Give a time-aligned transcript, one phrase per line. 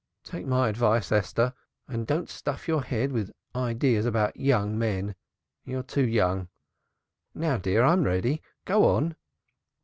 [0.23, 1.53] Take my advice, Esther,
[1.87, 5.13] and don't stuff your head with ideas about young men.
[5.63, 6.49] You're too young.
[7.35, 8.41] Now, dear, I'm ready.
[8.65, 9.15] Go on."